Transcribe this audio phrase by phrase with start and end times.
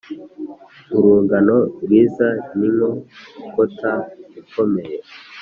[0.97, 2.89] urungano rwiza ni nko
[3.53, 3.91] kota
[4.39, 4.83] ikome